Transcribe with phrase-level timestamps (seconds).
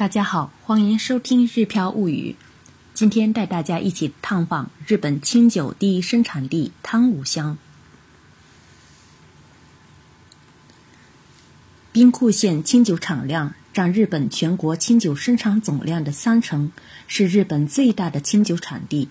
[0.00, 2.34] 大家好，欢迎收听《日漂物语》。
[2.94, 7.58] 今天带大家一起探访日本清酒第一生产地汤武乡。
[11.92, 16.72] 兵库县清酒产量占日本全国清酒生产总量的三成，
[17.06, 19.10] 是日本最大的清酒产地。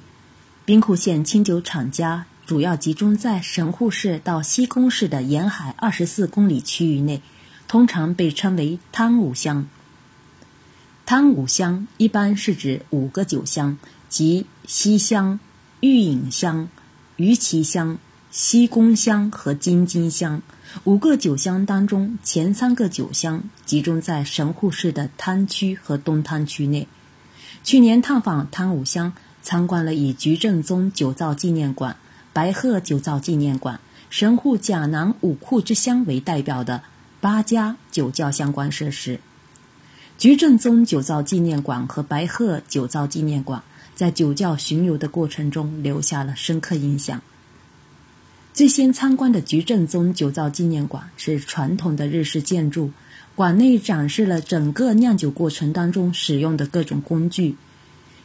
[0.65, 7.21] 兵库县清酒厂家主要集中在神户市到西宫市的沿海二十四公里区域内，
[7.67, 9.67] 通常被称为汤武乡。
[11.10, 15.40] 汤武乡一般是指五个酒乡，即西乡、
[15.80, 16.70] 玉隐乡、
[17.16, 17.98] 鱼崎乡、
[18.30, 20.40] 西宫乡和京津乡。
[20.84, 26.88] 五个酒乡当中，前三个酒乡集中在神户市的滩区和东滩区内。
[27.64, 31.95] 去年探访汤武乡，参观了以菊正宗酒造纪念馆、
[32.31, 33.80] 白鹤酒造纪念馆、
[34.12, 36.84] 神户甲南五库之乡为代表的
[37.20, 39.20] 八家酒窖相关设施。
[40.20, 43.64] 菊正宗酒造纪念馆和白鹤酒造纪念馆
[43.96, 47.22] 在酒窖巡游的过程中留下了深刻印象。
[48.53, 52.92] 最先参观的菊正宗酒造纪念馆是传统的日式建筑，
[53.34, 57.56] 馆内展示了整个酿酒过程当中使用的各种工具，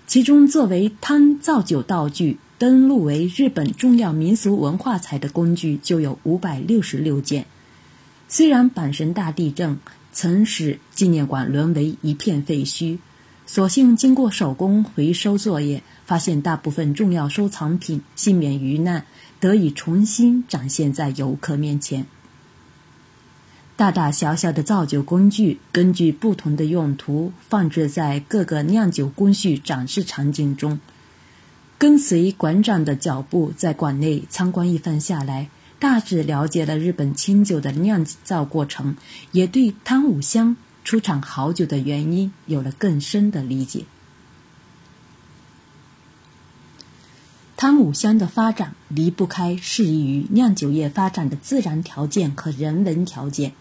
[0.09, 7.47] 其中作为汤造酒道具登录为日本重要民俗文化财的工具就有五百六十六件。
[8.27, 9.79] 虽然阪神大地震。
[10.15, 12.99] 曾使纪念馆沦为一片废墟，
[13.45, 19.05] 所幸经过手工回收作业，发现大部分重要收藏品幸免于难，
[19.41, 22.07] 得以重新展现在游客面前。
[23.77, 30.79] 大大小小的造酒工具，根据不同的用途放置在各个酿酒工序展示场景中。
[31.77, 35.51] 跟随馆长的脚步，在馆内参观一番下来。
[35.79, 38.97] 大致了解了日本清酒的酿造过程，
[39.33, 43.85] 也对汤武乡出产好酒的原因有了更深的理解。
[47.57, 53.53] 汤武乡的发展离不开适宜于酿酒业发展的自然条件和人文条件。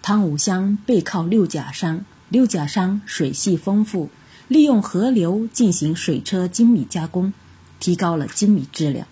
[0.00, 4.10] 汤武乡背靠六甲山，六甲山水系丰富，
[4.48, 7.32] 利用河流进行水车精米加工，
[7.78, 9.06] 提高了精米质量。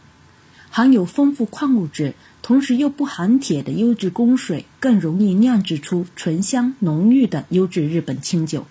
[0.71, 8.67] 含有丰富矿物质，同时又不含铁的优质供水，更容易酿制出醇香浓郁的优质日本清酒。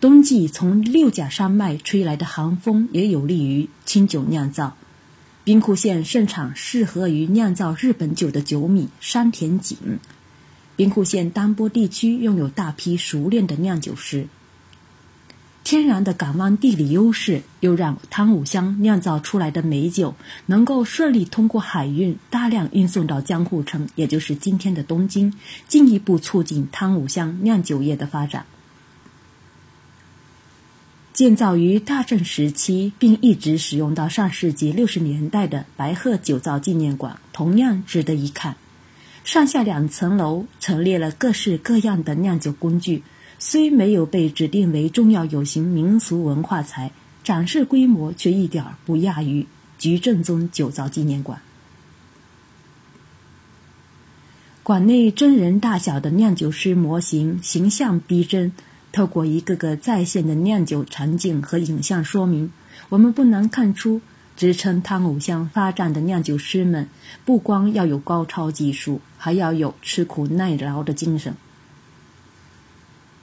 [0.00, 4.76] 冬季从六甲山脉吹来的寒风也有利于清酒酿造。
[5.44, 9.76] 兵库县盛产适合于酿造日本酒的酒米山田锦。
[10.76, 14.26] 兵库县丹波地区拥有大批熟练的酿酒师。
[15.66, 20.14] 天然的港湾地理优势，又让汤武乡酿造出来的美酒
[20.46, 25.34] 能够顺利通过海运大量运送到江户城，也就是今天的东京，
[25.66, 28.46] 进一步促进汤武乡酿酒业的发展。
[31.12, 38.54] 建造于大正时期，并一直使用到上世纪六十年代的白鹤酒造纪念馆，同样值得一看。
[39.24, 43.02] 上下两层楼陈列了各式各样的酿酒工具。
[43.38, 46.92] 虽没有被指定为重要有形民俗文化财，
[47.22, 49.46] 展示规模却一点儿不亚于
[49.78, 51.40] 菊正宗酒造纪念馆。
[54.62, 58.52] 馆内真人大小的酿酒师模型形象逼真，
[58.90, 62.50] 透过一个个在线的酿酒场景和影像说明，
[62.88, 64.00] 我们不难看出，
[64.36, 66.88] 支撑汤武乡发展的酿酒师们，
[67.24, 71.34] 不光要有高超技术，还要有吃苦耐劳的精神。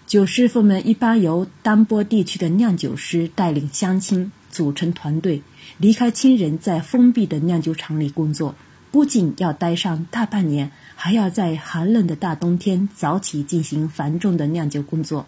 [0.06, 5.42] 酒师傅们一般由丹波地区的酿酒师带领乡亲组成团队，
[5.78, 8.54] 离开亲人，在封闭的酿酒厂里工作。
[8.92, 15.26] 不仅要待上大半年，还要在寒冷的大冬天早起进行繁重的酿酒工作。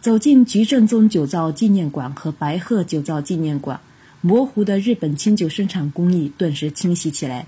[0.00, 3.80] 走进菊正宗酒造纪念馆和白鹤酒造纪念馆，
[4.20, 7.46] 模糊的日本清酒生产工艺顿时清晰起来。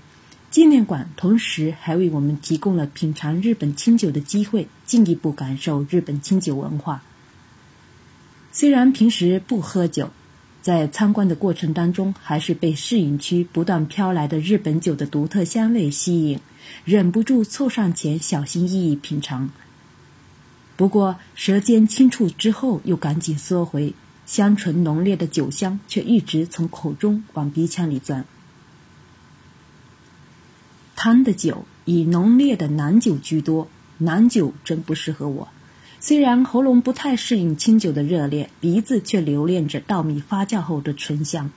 [0.51, 7.03] 纪念馆同时还为我们提供了品尝日本清酒的机会，进一步感受日本清酒文化。
[8.51, 10.09] 虽然平时不喝酒，
[10.59, 16.39] 在参观的过程当中，还是被试饮区不断飘来的日本酒的独特香味吸引，
[16.83, 19.51] 忍不住凑上前小心翼翼品尝。
[20.75, 23.93] 不过舌尖轻触之后，又赶紧缩回，
[24.25, 28.25] 香醇浓烈的酒香却一直从口中往鼻腔里钻。
[31.01, 33.69] 汤的酒以浓烈的南酒居多，
[33.99, 35.47] 南酒真不适合我。
[36.01, 41.51] 虽然喉咙不太适应清酒的热烈，鼻子却留恋着稻米发酵后的醇香。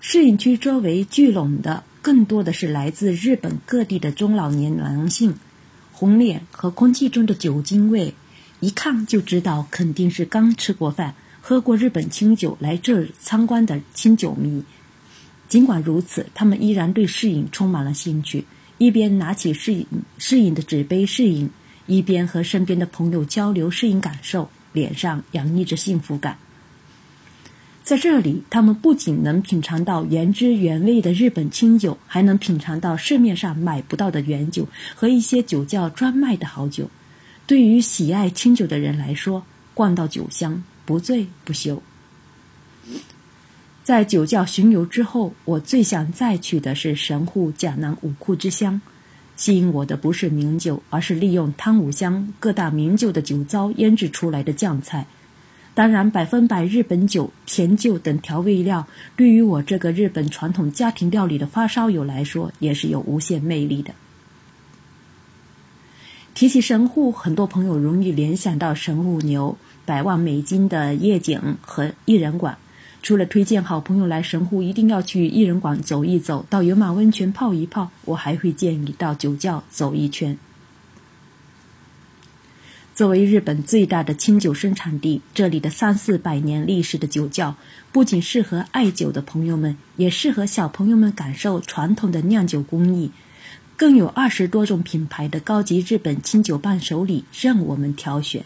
[0.00, 5.34] 适饮区周围聚拢的更多的是来自日本各地的中老年男性，
[5.90, 8.14] 红脸和空气中的酒精味，
[8.60, 14.62] 一看就知道肯定是刚吃过饭、喝过日本清酒来这儿参观的清酒迷。
[15.52, 18.42] 尽管如此，他们依然对试饮充满了兴趣，
[18.78, 21.50] 一边拿起试饮试饮的纸杯试饮，
[21.84, 26.38] 一边和身边的朋友交流试饮感受，脸上洋溢着幸福感。
[27.82, 36.88] 在这里，他们不仅能品尝到原汁原味的日本清酒，还能品尝到市面上买不到的原酒和一些酒窖专卖的好酒。
[37.46, 39.44] 对于喜爱清酒的人来说，
[39.74, 41.82] 逛到酒香不醉不休。
[43.82, 48.80] 在酒窖巡游之后，我最想再去的是神户甲南五库之乡。
[49.34, 55.06] 吸引我的不是名酒，而是利用汤武乡各大名酒的酒糟腌制出来的酱菜。
[55.74, 58.86] 当然，百分百日本酒、甜酒等调味料，
[59.16, 63.92] 对于我这个日本传统家庭料理的发烧友来说，也是有无限魅力的。
[66.34, 72.56] 提起神户，很多朋友容易联想到神户牛、百万美金的夜景和艺人馆。
[73.02, 80.38] 除了推荐好朋友来神户一定要去艺人馆走一走，到有马温泉泡一泡，我还会建议到酒窖走一圈。
[82.94, 87.56] 作为日本最大的清酒生产地，这里的三四百年历史的酒窖，
[87.90, 93.10] 不仅适合爱酒的朋友们，也适合小朋友们感受传统的酿酒工艺。
[93.76, 98.44] 更有二十多种品牌的高级日本清酒伴手礼任我们挑选。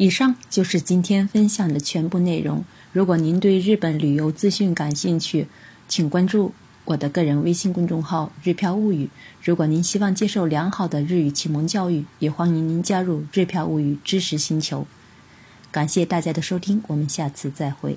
[0.00, 2.64] 以上就是今天分享的全部内容。
[2.90, 5.46] 如果您对日本旅游资讯感兴趣，
[5.88, 6.54] 请关注
[6.86, 9.10] 我的个人微信公众号“日漂物语”。
[9.44, 14.86] 如果您希望接受良好的日语启蒙教育，也欢迎您加入“日漂物语”知识星球。
[15.70, 17.94] 感谢大家的收听，我们下次再会。